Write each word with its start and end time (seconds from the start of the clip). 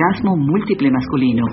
orgasmo 0.00 0.36
múltiple 0.36 0.90
masculino. 0.90 1.44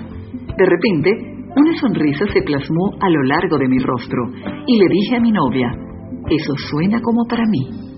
De 0.56 0.66
repente, 0.66 1.10
una 1.56 1.74
sonrisa 1.80 2.24
se 2.32 2.42
plasmó 2.42 2.92
a 3.00 3.10
lo 3.10 3.22
largo 3.24 3.58
de 3.58 3.68
mi 3.68 3.78
rostro 3.78 4.22
y 4.66 4.78
le 4.78 4.88
dije 4.88 5.16
a 5.16 5.20
mi 5.20 5.30
novia, 5.30 5.68
eso 6.30 6.54
suena 6.70 7.00
como 7.00 7.24
para 7.28 7.44
mí. 7.44 7.88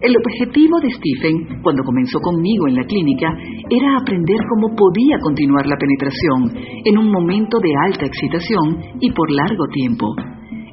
El 0.00 0.14
objetivo 0.16 0.80
de 0.80 0.90
Stephen, 0.90 1.62
cuando 1.62 1.82
comenzó 1.82 2.20
conmigo 2.20 2.68
en 2.68 2.76
la 2.76 2.84
clínica, 2.84 3.28
era 3.70 3.96
aprender 3.96 4.36
cómo 4.50 4.76
podía 4.76 5.18
continuar 5.20 5.66
la 5.66 5.76
penetración 5.76 6.82
en 6.84 6.98
un 6.98 7.10
momento 7.10 7.58
de 7.62 7.72
alta 7.86 8.04
excitación 8.04 8.78
y 9.00 9.10
por 9.12 9.30
largo 9.30 9.64
tiempo. 9.72 10.06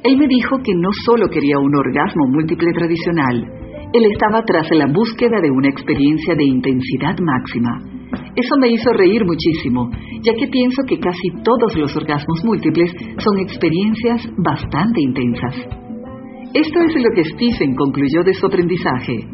Él 0.04 0.18
me 0.18 0.28
dijo 0.28 0.58
que 0.64 0.74
no 0.76 0.90
solo 1.06 1.28
quería 1.30 1.60
un 1.60 1.76
orgasmo 1.76 2.28
múltiple 2.28 2.74
tradicional, 2.74 3.48
él 3.94 4.04
estaba 4.12 4.42
tras 4.44 4.70
la 4.72 4.88
búsqueda 4.88 5.40
de 5.42 5.52
una 5.52 5.70
experiencia 5.70 6.36
de 6.36 6.46
intensidad 6.46 7.16
máxima. 7.20 7.91
Eso 8.36 8.56
me 8.60 8.70
hizo 8.70 8.92
reír 8.94 9.26
muchísimo, 9.26 9.90
ya 10.24 10.34
que 10.34 10.48
pienso 10.48 10.84
que 10.88 11.00
casi 11.00 11.44
todos 11.44 11.76
los 11.76 11.96
orgasmos 11.96 12.44
múltiples 12.46 12.92
son 13.18 13.40
experiencias 13.40 14.28
bastante 14.38 15.02
intensas. 15.02 15.56
Esto 16.54 16.80
es 16.82 16.96
lo 16.96 17.12
que 17.16 17.24
Stephen 17.24 17.76
concluyó 17.76 18.24
de 18.24 18.34
su 18.34 18.46
aprendizaje. 18.46 19.28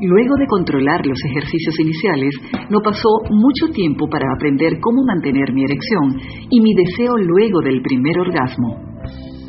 Luego 0.00 0.34
de 0.38 0.46
controlar 0.46 1.06
los 1.06 1.18
ejercicios 1.24 1.80
iniciales, 1.80 2.34
no 2.70 2.80
pasó 2.80 3.08
mucho 3.30 3.72
tiempo 3.72 4.06
para 4.08 4.26
aprender 4.36 4.78
cómo 4.80 5.02
mantener 5.06 5.52
mi 5.54 5.64
erección 5.64 6.20
y 6.50 6.60
mi 6.60 6.74
deseo 6.74 7.16
luego 7.16 7.60
del 7.62 7.80
primer 7.80 8.18
orgasmo. 8.18 8.76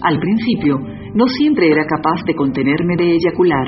Al 0.02 0.20
principio, 0.20 0.80
no 1.16 1.28
siempre 1.28 1.68
era 1.68 1.84
capaz 1.86 2.24
de 2.26 2.36
contenerme 2.36 2.96
de 2.96 3.16
eyacular. 3.16 3.68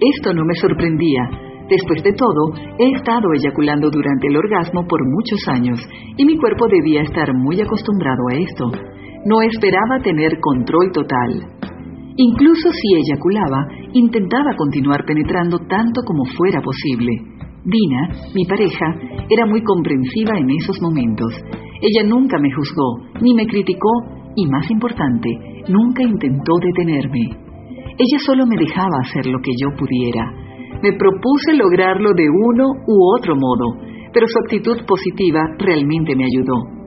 Esto 0.00 0.32
no 0.32 0.44
me 0.44 0.54
sorprendía. 0.54 1.51
Después 1.72 2.02
de 2.02 2.12
todo, 2.12 2.52
he 2.78 2.92
estado 2.96 3.32
eyaculando 3.32 3.88
durante 3.88 4.28
el 4.28 4.36
orgasmo 4.36 4.84
por 4.86 5.00
muchos 5.08 5.40
años 5.48 5.80
y 6.18 6.26
mi 6.26 6.36
cuerpo 6.36 6.66
debía 6.68 7.00
estar 7.00 7.32
muy 7.32 7.62
acostumbrado 7.62 8.20
a 8.30 8.36
esto. 8.36 8.70
No 9.24 9.40
esperaba 9.40 9.98
tener 10.04 10.38
control 10.38 10.92
total. 10.92 11.30
Incluso 12.14 12.68
si 12.72 12.88
eyaculaba, 13.00 13.68
intentaba 13.94 14.52
continuar 14.54 15.06
penetrando 15.06 15.60
tanto 15.60 16.02
como 16.04 16.26
fuera 16.36 16.60
posible. 16.60 17.12
Dina, 17.64 18.20
mi 18.34 18.44
pareja, 18.44 18.92
era 19.30 19.46
muy 19.46 19.62
comprensiva 19.62 20.36
en 20.36 20.50
esos 20.50 20.76
momentos. 20.82 21.32
Ella 21.80 22.06
nunca 22.06 22.36
me 22.38 22.52
juzgó, 22.52 23.00
ni 23.22 23.32
me 23.32 23.46
criticó, 23.46 23.88
y 24.36 24.46
más 24.46 24.70
importante, 24.70 25.30
nunca 25.68 26.02
intentó 26.02 26.52
detenerme. 26.60 27.30
Ella 27.96 28.18
solo 28.26 28.44
me 28.46 28.58
dejaba 28.58 29.00
hacer 29.00 29.24
lo 29.24 29.38
que 29.40 29.52
yo 29.58 29.74
pudiera. 29.74 30.41
Me 30.82 30.92
propuse 30.98 31.54
lograrlo 31.54 32.10
de 32.14 32.26
uno 32.28 32.64
u 32.86 32.94
otro 33.16 33.36
modo, 33.36 33.78
pero 34.12 34.26
su 34.26 34.38
actitud 34.44 34.84
positiva 34.86 35.40
realmente 35.58 36.16
me 36.16 36.24
ayudó. 36.24 36.82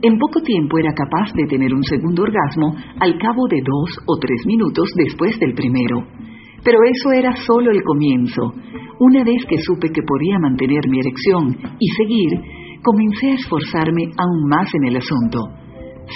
En 0.00 0.16
poco 0.16 0.40
tiempo 0.40 0.78
era 0.78 0.94
capaz 0.94 1.32
de 1.34 1.44
tener 1.46 1.74
un 1.74 1.82
segundo 1.82 2.22
orgasmo 2.22 2.74
al 3.00 3.18
cabo 3.18 3.46
de 3.50 3.60
dos 3.60 3.98
o 4.06 4.16
tres 4.18 4.46
minutos 4.46 4.88
después 4.96 5.38
del 5.40 5.54
primero. 5.54 6.06
Pero 6.64 6.78
eso 6.84 7.12
era 7.12 7.34
solo 7.36 7.70
el 7.70 7.82
comienzo. 7.82 8.52
Una 9.00 9.24
vez 9.24 9.44
que 9.48 9.58
supe 9.58 9.90
que 9.90 10.02
podía 10.02 10.38
mantener 10.38 10.88
mi 10.88 11.00
erección 11.00 11.56
y 11.78 11.88
seguir, 11.96 12.80
comencé 12.82 13.30
a 13.30 13.34
esforzarme 13.34 14.04
aún 14.16 14.48
más 14.48 14.68
en 14.74 14.84
el 14.84 14.96
asunto. 14.96 15.38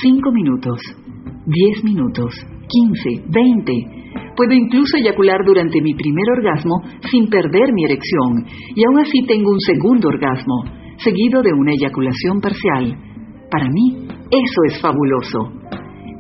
Cinco 0.00 0.32
minutos, 0.32 0.80
diez 1.46 1.84
minutos, 1.84 2.34
quince, 2.68 3.22
veinte. 3.28 4.01
Puedo 4.36 4.52
incluso 4.52 4.96
eyacular 4.96 5.44
durante 5.44 5.80
mi 5.82 5.94
primer 5.94 6.24
orgasmo 6.36 6.82
sin 7.10 7.28
perder 7.28 7.72
mi 7.72 7.84
erección 7.84 8.46
y 8.74 8.84
aún 8.84 8.98
así 9.00 9.24
tengo 9.26 9.50
un 9.50 9.60
segundo 9.60 10.08
orgasmo, 10.08 10.64
seguido 10.96 11.42
de 11.42 11.52
una 11.52 11.72
eyaculación 11.72 12.40
parcial 12.40 13.12
para 13.52 13.68
mí, 13.68 14.08
eso 14.08 14.60
es 14.66 14.80
fabuloso. 14.80 15.38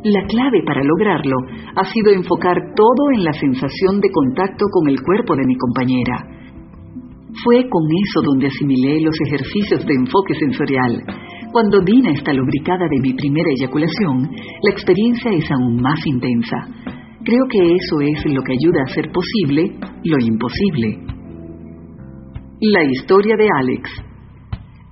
La 0.04 0.20
clave 0.28 0.62
para 0.66 0.84
lograrlo 0.84 1.36
ha 1.76 1.84
sido 1.84 2.12
enfocar 2.12 2.58
todo 2.76 3.10
en 3.14 3.24
la 3.24 3.32
sensación 3.32 4.00
de 4.00 4.10
contacto 4.12 4.66
con 4.70 4.90
el 4.90 5.00
cuerpo 5.00 5.34
de 5.34 5.46
mi 5.46 5.56
compañera. 5.56 6.28
Fue 7.42 7.66
con 7.70 7.84
eso 7.88 8.20
donde 8.20 8.48
asimilé 8.48 9.00
los 9.00 9.14
ejercicios 9.26 9.86
de 9.86 9.94
enfoque 9.94 10.34
sensorial. 10.34 11.02
Cuando 11.52 11.80
Dina 11.80 12.10
está 12.12 12.34
lubricada 12.34 12.84
de 12.90 13.00
mi 13.00 13.14
primera 13.14 13.48
eyaculación, 13.56 14.28
la 14.30 14.72
experiencia 14.72 15.30
es 15.32 15.50
aún 15.50 15.80
más 15.80 16.06
intensa. 16.06 16.91
Creo 17.24 17.46
que 17.48 17.58
eso 17.62 18.00
es 18.00 18.34
lo 18.34 18.42
que 18.42 18.52
ayuda 18.52 18.80
a 18.80 18.90
hacer 18.90 19.12
posible 19.12 19.78
lo 20.02 20.16
imposible. 20.18 20.98
La 22.60 22.82
historia 22.82 23.36
de 23.36 23.46
Alex. 23.60 23.90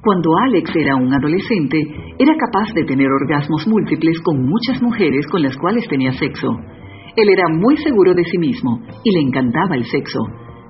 Cuando 0.00 0.30
Alex 0.44 0.70
era 0.76 0.94
un 0.94 1.12
adolescente, 1.12 1.76
era 2.20 2.34
capaz 2.36 2.72
de 2.72 2.84
tener 2.84 3.08
orgasmos 3.10 3.66
múltiples 3.66 4.20
con 4.20 4.46
muchas 4.46 4.80
mujeres 4.80 5.26
con 5.26 5.42
las 5.42 5.56
cuales 5.56 5.88
tenía 5.88 6.12
sexo. 6.12 6.48
Él 7.16 7.28
era 7.28 7.48
muy 7.48 7.76
seguro 7.78 8.14
de 8.14 8.22
sí 8.22 8.38
mismo 8.38 8.80
y 9.02 9.10
le 9.12 9.22
encantaba 9.26 9.74
el 9.74 9.84
sexo. 9.86 10.20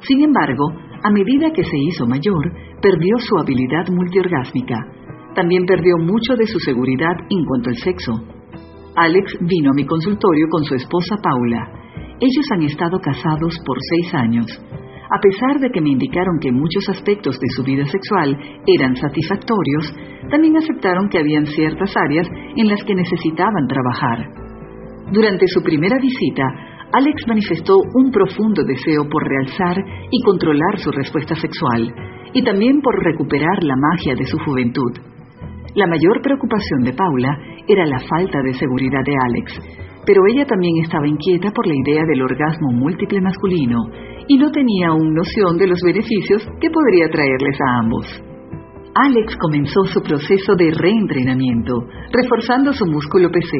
Sin 0.00 0.24
embargo, 0.24 0.64
a 1.02 1.10
medida 1.10 1.52
que 1.52 1.62
se 1.62 1.76
hizo 1.76 2.06
mayor, 2.06 2.52
perdió 2.80 3.18
su 3.18 3.36
habilidad 3.38 3.86
multiorgásmica. 3.92 4.78
También 5.34 5.66
perdió 5.66 5.98
mucho 5.98 6.36
de 6.36 6.46
su 6.46 6.58
seguridad 6.58 7.16
en 7.28 7.44
cuanto 7.44 7.68
al 7.68 7.76
sexo. 7.76 8.39
Alex 8.96 9.38
vino 9.40 9.70
a 9.70 9.74
mi 9.74 9.86
consultorio 9.86 10.46
con 10.50 10.64
su 10.64 10.74
esposa 10.74 11.16
Paula. 11.22 11.62
Ellos 12.18 12.46
han 12.52 12.62
estado 12.62 12.98
casados 12.98 13.56
por 13.64 13.76
seis 13.80 14.14
años. 14.14 14.46
A 15.10 15.20
pesar 15.20 15.60
de 15.60 15.70
que 15.70 15.80
me 15.80 15.90
indicaron 15.90 16.38
que 16.40 16.50
muchos 16.50 16.88
aspectos 16.88 17.38
de 17.38 17.48
su 17.54 17.62
vida 17.62 17.84
sexual 17.86 18.36
eran 18.66 18.96
satisfactorios, 18.96 19.94
también 20.30 20.56
aceptaron 20.56 21.08
que 21.08 21.18
habían 21.18 21.46
ciertas 21.46 21.96
áreas 21.96 22.28
en 22.56 22.68
las 22.68 22.82
que 22.84 22.94
necesitaban 22.94 23.66
trabajar. 23.68 24.26
Durante 25.12 25.46
su 25.48 25.62
primera 25.62 25.96
visita, 26.00 26.44
Alex 26.92 27.26
manifestó 27.28 27.76
un 27.94 28.10
profundo 28.10 28.62
deseo 28.64 29.08
por 29.08 29.22
realzar 29.22 29.76
y 30.10 30.22
controlar 30.24 30.78
su 30.78 30.90
respuesta 30.90 31.34
sexual, 31.36 31.94
y 32.32 32.42
también 32.42 32.80
por 32.80 32.94
recuperar 33.04 33.62
la 33.62 33.76
magia 33.76 34.14
de 34.14 34.24
su 34.24 34.38
juventud. 34.38 34.92
La 35.74 35.86
mayor 35.86 36.20
preocupación 36.20 36.82
de 36.82 36.92
Paula 36.92 37.38
era 37.68 37.86
la 37.86 38.00
falta 38.00 38.42
de 38.42 38.54
seguridad 38.54 39.04
de 39.06 39.14
Alex, 39.28 39.52
pero 40.04 40.20
ella 40.26 40.44
también 40.44 40.74
estaba 40.82 41.06
inquieta 41.06 41.50
por 41.52 41.66
la 41.66 41.74
idea 41.74 42.02
del 42.06 42.22
orgasmo 42.22 42.72
múltiple 42.72 43.20
masculino 43.20 43.78
y 44.26 44.36
no 44.36 44.50
tenía 44.50 44.88
aún 44.88 45.14
noción 45.14 45.58
de 45.58 45.68
los 45.68 45.80
beneficios 45.82 46.42
que 46.60 46.70
podría 46.70 47.08
traerles 47.08 47.56
a 47.60 47.78
ambos. 47.78 48.06
Alex 48.94 49.36
comenzó 49.36 49.84
su 49.84 50.00
proceso 50.02 50.56
de 50.56 50.72
reentrenamiento, 50.74 51.86
reforzando 52.10 52.72
su 52.72 52.86
músculo 52.86 53.30
PC. 53.30 53.56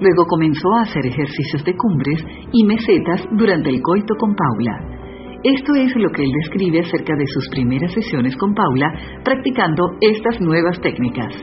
Luego 0.00 0.26
comenzó 0.26 0.68
a 0.74 0.82
hacer 0.82 1.06
ejercicios 1.06 1.64
de 1.64 1.76
cumbres 1.76 2.24
y 2.52 2.64
mesetas 2.64 3.22
durante 3.38 3.70
el 3.70 3.80
coito 3.80 4.14
con 4.18 4.34
Paula. 4.34 5.01
Esto 5.44 5.74
es 5.74 5.90
lo 5.96 6.08
que 6.10 6.22
él 6.22 6.30
describe 6.30 6.78
acerca 6.78 7.16
de 7.16 7.26
sus 7.26 7.48
primeras 7.50 7.92
sesiones 7.92 8.36
con 8.36 8.54
Paula 8.54 8.94
practicando 9.24 9.82
estas 10.00 10.40
nuevas 10.40 10.80
técnicas. 10.80 11.34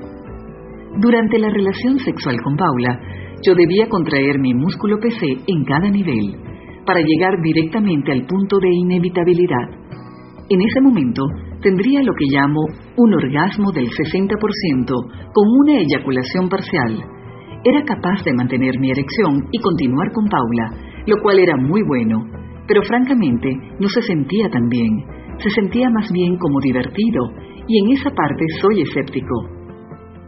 Durante 1.02 1.38
la 1.38 1.50
relación 1.50 2.00
sexual 2.00 2.40
con 2.42 2.56
Paula, 2.56 2.98
yo 3.46 3.54
debía 3.56 3.90
contraer 3.90 4.40
mi 4.40 4.54
músculo 4.54 5.00
PC 5.00 5.44
en 5.48 5.66
cada 5.66 5.90
nivel 5.90 6.34
para 6.86 7.02
llegar 7.02 7.42
directamente 7.44 8.14
al 8.14 8.26
punto 8.26 8.58
de 8.60 8.70
inevitabilidad. 8.72 9.68
En 10.48 10.62
ese 10.62 10.80
momento 10.80 11.22
tendría 11.62 12.02
lo 12.02 12.14
que 12.14 12.31
llamo 12.31 12.62
un 12.96 13.14
orgasmo 13.14 13.74
del 13.74 13.90
60% 13.90 14.31
con 15.34 15.46
una 15.62 15.74
eyaculación 15.78 16.48
parcial. 16.48 17.04
Era 17.66 17.84
capaz 17.84 18.24
de 18.24 18.34
mantener 18.34 18.80
mi 18.80 18.92
erección 18.92 19.44
y 19.52 19.60
continuar 19.60 20.10
con 20.14 20.30
Paula, 20.30 20.72
lo 21.06 21.22
cual 21.22 21.40
era 21.40 21.58
muy 21.58 21.81
bueno, 21.84 22.38
pero 22.69 22.84
francamente 22.84 23.50
no 23.80 23.90
se 23.90 24.03
sentía 24.03 24.47
tan 24.47 24.69
bien, 24.69 25.03
se 25.40 25.50
sentía 25.50 25.90
más 25.90 26.07
bien 26.13 26.38
como 26.38 26.62
divertido, 26.62 27.25
y 27.68 27.80
en 27.80 27.97
esa 27.97 28.12
parte 28.12 28.46
soy 28.62 28.81
escéptico. 28.81 29.35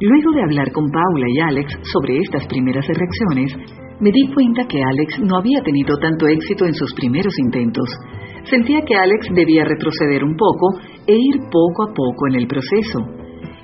Luego 0.01 0.31
de 0.33 0.41
hablar 0.41 0.71
con 0.71 0.89
Paula 0.89 1.27
y 1.29 1.39
Alex 1.39 1.77
sobre 1.93 2.17
estas 2.17 2.47
primeras 2.47 2.87
reacciones, 2.87 3.55
me 3.99 4.09
di 4.09 4.33
cuenta 4.33 4.65
que 4.67 4.81
Alex 4.81 5.19
no 5.21 5.37
había 5.37 5.61
tenido 5.61 5.95
tanto 6.01 6.27
éxito 6.27 6.65
en 6.65 6.73
sus 6.73 6.91
primeros 6.95 7.37
intentos. 7.37 7.87
Sentía 8.45 8.81
que 8.81 8.95
Alex 8.95 9.27
debía 9.35 9.63
retroceder 9.63 10.23
un 10.23 10.35
poco 10.35 10.81
e 11.05 11.13
ir 11.13 11.41
poco 11.51 11.83
a 11.83 11.93
poco 11.93 12.27
en 12.29 12.41
el 12.41 12.47
proceso. 12.47 12.99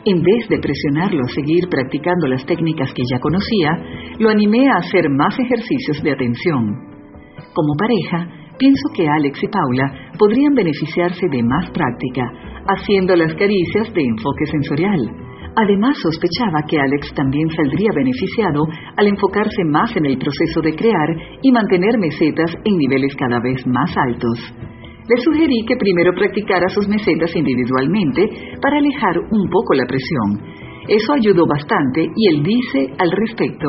En 0.06 0.21
vez 0.21 0.47
de 0.47 0.59
presionarlo 0.59 1.24
a 1.25 1.33
seguir 1.33 1.68
practicando 1.68 2.27
las 2.27 2.45
técnicas 2.45 2.94
que 2.94 3.01
ya 3.12 3.19
conocía, 3.19 3.71
lo 4.19 4.29
animé 4.29 4.69
a 4.69 4.77
hacer 4.77 5.09
más 5.09 5.33
ejercicios 5.39 6.03
de 6.03 6.12
atención. 6.12 6.85
Como 7.56 7.74
pareja, 7.75 8.46
pienso 8.57 8.83
que 8.95 9.07
Alex 9.07 9.44
y 9.44 9.48
Paula 9.48 10.12
podrían 10.18 10.54
beneficiarse 10.54 11.27
de 11.31 11.44
más 11.44 11.69
práctica, 11.71 12.24
haciendo 12.68 13.15
las 13.15 13.33
caricias 13.36 13.94
de 13.94 14.04
enfoque 14.04 14.45
sensorial 14.51 15.27
Además, 15.59 15.98
sospechaba 15.98 16.62
que 16.69 16.77
Alex 16.77 17.15
también 17.15 17.50
saldría 17.50 17.89
beneficiado 17.95 18.62
al 18.95 19.07
enfocarse 19.07 19.63
más 19.65 19.89
en 19.98 20.06
el 20.06 20.15
proceso 20.19 20.62
de 20.62 20.75
crear 20.75 21.09
y 21.42 21.51
mantener 21.51 21.98
mesetas 21.98 22.54
en 22.63 22.77
niveles 22.77 23.15
cada 23.18 23.39
vez 23.39 23.65
más 23.65 23.89
altos. 23.98 24.38
Le 25.10 25.18
sugerí 25.18 25.65
que 25.65 25.77
primero 25.77 26.13
practicara 26.13 26.69
sus 26.69 26.88
mesetas 26.88 27.36
individualmente 27.36 28.30
para 28.62 28.77
alejar 28.77 29.18
un 29.18 29.50
poco 29.50 29.74
la 29.74 29.88
presión. 29.88 30.45
Eso 30.88 31.13
ayudó 31.13 31.48
bastante 31.48 32.06
y 32.06 32.36
él 32.36 32.44
dice 32.44 32.94
al 33.00 33.10
respecto, 33.10 33.68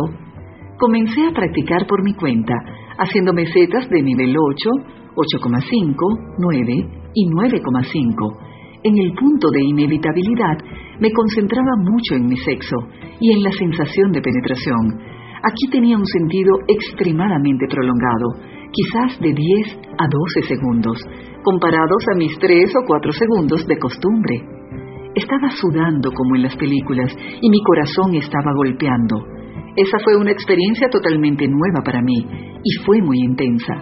comencé 0.79 1.27
a 1.27 1.33
practicar 1.35 1.87
por 1.87 2.03
mi 2.05 2.15
cuenta, 2.15 2.55
haciendo 2.99 3.33
mesetas 3.33 3.89
de 3.91 4.03
nivel 4.03 4.35
8, 4.37 4.71
8,5, 5.15 6.35
9 6.39 6.75
y 7.15 7.27
9,5. 7.27 8.49
En 8.85 8.97
el 8.97 9.13
punto 9.15 9.51
de 9.51 9.61
inevitabilidad 9.61 10.57
me 11.01 11.11
concentraba 11.13 11.75
mucho 11.83 12.15
en 12.15 12.27
mi 12.27 12.37
sexo 12.37 12.77
y 13.21 13.33
en 13.33 13.43
la 13.43 13.51
sensación 13.51 14.13
de 14.13 14.23
penetración. 14.23 14.99
Aquí 15.43 15.71
tenía 15.71 15.97
un 15.97 16.07
sentido 16.07 16.55
extremadamente 16.69 17.67
prolongado, 17.69 18.39
quizás 18.71 19.19
de 19.21 19.33
10 19.33 19.79
a 19.99 20.07
12 20.07 20.49
segundos, 20.49 20.99
comparados 21.43 22.05
a 22.15 22.17
mis 22.17 22.39
3 22.39 22.71
o 22.77 22.87
4 22.87 23.13
segundos 23.13 23.67
de 23.67 23.79
costumbre. 23.79 24.43
Estaba 25.15 25.51
sudando 25.51 26.13
como 26.13 26.37
en 26.37 26.43
las 26.43 26.57
películas 26.57 27.13
y 27.41 27.51
mi 27.51 27.61
corazón 27.63 28.15
estaba 28.15 28.53
golpeando. 28.55 29.38
Esa 29.79 29.97
fue 30.03 30.17
una 30.17 30.33
experiencia 30.33 30.89
totalmente 30.91 31.47
nueva 31.47 31.79
para 31.85 32.03
mí 32.03 32.19
y 32.65 32.85
fue 32.85 33.01
muy 33.01 33.19
intensa. 33.23 33.75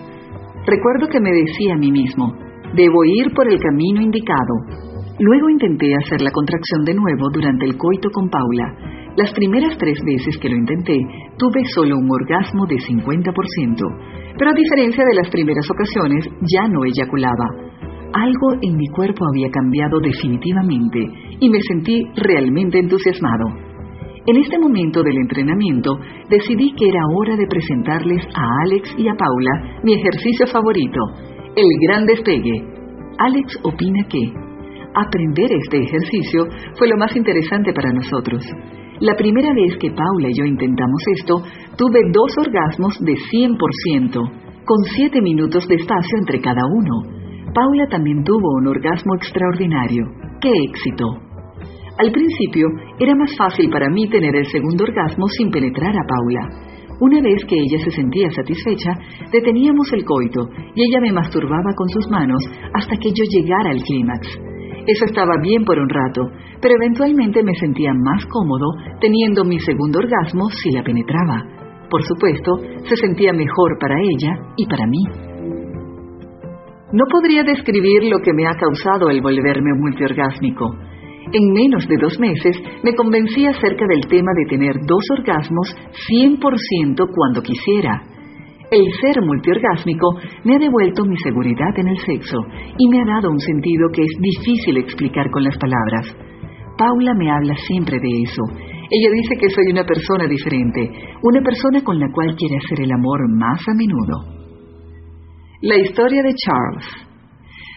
Recuerdo 0.67 1.09
que 1.09 1.21
me 1.21 1.33
decía 1.33 1.73
a 1.73 1.79
mí 1.79 1.91
mismo, 1.91 2.37
debo 2.75 3.03
ir 3.07 3.33
por 3.33 3.49
el 3.49 3.59
camino 3.59 4.03
indicado. 4.03 4.85
Luego 5.19 5.49
intenté 5.49 5.89
hacer 6.05 6.21
la 6.21 6.31
contracción 6.31 6.85
de 6.85 6.93
nuevo 6.93 7.31
durante 7.33 7.65
el 7.65 7.79
coito 7.79 8.11
con 8.11 8.29
Paula. 8.29 8.77
Las 9.17 9.33
primeras 9.33 9.79
tres 9.79 9.97
veces 10.05 10.37
que 10.37 10.51
lo 10.51 10.57
intenté, 10.57 10.99
tuve 11.39 11.65
solo 11.75 11.97
un 11.97 12.11
orgasmo 12.11 12.67
de 12.67 12.77
50%, 12.77 14.35
pero 14.37 14.51
a 14.51 14.55
diferencia 14.55 15.03
de 15.03 15.15
las 15.15 15.31
primeras 15.31 15.65
ocasiones, 15.71 16.29
ya 16.53 16.69
no 16.69 16.85
eyaculaba. 16.85 17.73
Algo 18.13 18.53
en 18.61 18.77
mi 18.77 18.89
cuerpo 18.89 19.25
había 19.33 19.49
cambiado 19.49 19.99
definitivamente 20.01 21.01
y 21.41 21.49
me 21.49 21.61
sentí 21.63 22.03
realmente 22.17 22.81
entusiasmado. 22.81 23.66
En 24.29 24.37
este 24.39 24.59
momento 24.59 25.05
del 25.05 25.17
entrenamiento 25.19 25.93
decidí 26.29 26.75
que 26.75 26.89
era 26.89 27.01
hora 27.15 27.37
de 27.37 27.47
presentarles 27.47 28.25
a 28.35 28.63
Alex 28.65 28.93
y 28.99 29.07
a 29.07 29.15
Paula 29.15 29.81
mi 29.85 29.95
ejercicio 29.95 30.49
favorito, 30.49 30.99
el 31.55 31.69
gran 31.87 32.07
despegue. 32.07 32.61
Alex 33.19 33.57
opina 33.63 34.03
que 34.09 34.19
aprender 34.97 35.53
este 35.53 35.79
ejercicio 35.79 36.49
fue 36.77 36.89
lo 36.89 36.97
más 36.97 37.15
interesante 37.15 37.73
para 37.73 37.93
nosotros. 37.93 38.43
La 38.99 39.15
primera 39.15 39.55
vez 39.55 39.77
que 39.79 39.93
Paula 39.93 40.29
y 40.29 40.39
yo 40.39 40.45
intentamos 40.45 41.03
esto, 41.19 41.43
tuve 41.77 42.01
dos 42.11 42.33
orgasmos 42.39 42.99
de 43.03 43.13
100%, 43.13 44.65
con 44.65 44.79
7 44.97 45.23
minutos 45.23 45.69
de 45.69 45.77
espacio 45.77 46.19
entre 46.19 46.41
cada 46.41 46.63
uno. 46.67 47.15
Paula 47.55 47.87
también 47.89 48.25
tuvo 48.25 48.57
un 48.59 48.67
orgasmo 48.67 49.15
extraordinario. 49.15 50.05
¡Qué 50.41 50.51
éxito! 50.69 51.26
Al 51.99 52.13
principio 52.13 52.67
era 52.99 53.15
más 53.15 53.31
fácil 53.39 53.71
para 53.71 53.89
mí 53.89 54.09
tener 54.09 54.37
el 54.37 54.47
segundo 54.47 54.85
orgasmo 54.85 55.27
sin 55.29 55.51
penetrar 55.51 55.95
a 55.97 56.07
Paula. 56.07 56.77
Una 57.01 57.21
vez 57.21 57.45
que 57.49 57.57
ella 57.57 57.79
se 57.85 57.91
sentía 57.91 58.31
satisfecha, 58.31 58.93
deteníamos 59.33 59.93
el 59.93 60.05
coito 60.05 60.49
y 60.75 60.81
ella 60.89 61.01
me 61.01 61.13
masturbaba 61.13 61.73
con 61.75 61.89
sus 61.89 62.11
manos 62.11 62.43
hasta 62.75 62.97
que 62.97 63.11
yo 63.11 63.25
llegara 63.29 63.71
al 63.71 63.83
clímax. 63.83 64.29
Eso 64.87 65.05
estaba 65.05 65.35
bien 65.43 65.65
por 65.65 65.79
un 65.79 65.89
rato, 65.89 66.23
pero 66.61 66.75
eventualmente 66.77 67.43
me 67.43 67.55
sentía 67.55 67.93
más 67.93 68.25
cómodo 68.27 68.67
teniendo 69.01 69.45
mi 69.45 69.59
segundo 69.61 69.99
orgasmo 69.99 70.49
si 70.51 70.71
la 70.71 70.83
penetraba. 70.83 71.45
Por 71.91 72.03
supuesto, 72.05 72.53
se 72.85 72.97
sentía 72.97 73.33
mejor 73.33 73.79
para 73.81 73.97
ella 74.01 74.33
y 74.57 74.67
para 74.67 74.87
mí. 74.87 75.03
No 76.93 77.05
podría 77.11 77.43
describir 77.43 78.05
lo 78.05 78.21
que 78.21 78.33
me 78.33 78.47
ha 78.47 78.55
causado 78.55 79.11
el 79.11 79.21
volverme 79.21 79.75
multiorgásmico. 79.77 80.67
En 81.33 81.53
menos 81.53 81.87
de 81.89 81.97
dos 82.01 82.19
meses 82.21 82.57
me 82.85 82.95
convencí 82.95 83.47
acerca 83.47 83.85
del 83.89 84.07
tema 84.07 84.31
de 84.37 84.57
tener 84.57 84.75
dos 84.87 85.03
orgasmos 85.19 85.75
100% 86.09 87.07
cuando 87.15 87.43
quisiera. 87.43 88.03
El 88.71 88.87
ser 89.01 89.23
multiorgásmico 89.23 90.07
me 90.45 90.55
ha 90.55 90.59
devuelto 90.59 91.05
mi 91.05 91.17
seguridad 91.19 91.77
en 91.79 91.89
el 91.89 91.99
sexo 91.99 92.39
y 92.79 92.89
me 92.89 93.01
ha 93.01 93.07
dado 93.07 93.31
un 93.31 93.41
sentido 93.41 93.89
que 93.93 94.03
es 94.03 94.19
difícil 94.21 94.77
explicar 94.79 95.31
con 95.31 95.43
las 95.43 95.57
palabras. 95.59 96.15
Paula 96.79 97.15
me 97.15 97.31
habla 97.31 97.55
siempre 97.67 97.99
de 97.99 98.23
eso. 98.23 98.43
Ella 98.91 99.11
dice 99.11 99.37
que 99.41 99.51
soy 99.51 99.73
una 99.73 99.85
persona 99.85 100.27
diferente, 100.29 100.91
una 101.23 101.41
persona 101.43 101.83
con 101.83 101.99
la 101.99 102.11
cual 102.13 102.37
quiere 102.37 102.57
hacer 102.57 102.83
el 102.83 102.93
amor 102.93 103.29
más 103.35 103.61
a 103.67 103.75
menudo. 103.75 104.37
La 105.63 105.77
historia 105.77 106.23
de 106.23 106.35
Charles. 106.35 107.07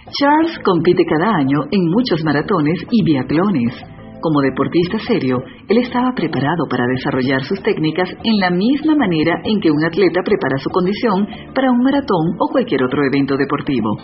Charles 0.09 0.57
compite 0.65 1.05
cada 1.05 1.37
año 1.37 1.59
en 1.69 1.85
muchos 1.85 2.23
maratones 2.23 2.81
y 2.89 3.03
biatlones. 3.03 3.73
Como 4.21 4.41
deportista 4.41 4.97
serio, 5.05 5.37
él 5.67 5.77
estaba 5.77 6.11
preparado 6.15 6.65
para 6.69 6.87
desarrollar 6.87 7.43
sus 7.43 7.61
técnicas 7.61 8.09
en 8.23 8.39
la 8.39 8.49
misma 8.49 8.95
manera 8.95 9.39
en 9.43 9.61
que 9.61 9.69
un 9.69 9.85
atleta 9.85 10.21
prepara 10.25 10.57
su 10.57 10.69
condición 10.71 11.27
para 11.53 11.69
un 11.71 11.83
maratón 11.83 12.35
o 12.39 12.49
cualquier 12.51 12.83
otro 12.83 13.05
evento 13.05 13.37
deportivo. 13.37 13.97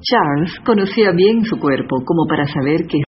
Charles 0.00 0.60
conocía 0.64 1.12
bien 1.12 1.44
su 1.44 1.58
cuerpo 1.58 1.96
como 2.04 2.24
para 2.26 2.46
saber 2.46 2.86
que 2.88 2.98